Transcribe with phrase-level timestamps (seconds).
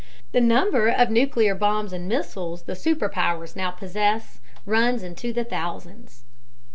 [0.31, 6.23] The number of nuclear bombs and missiles the superpowers now possess runs into the thousands.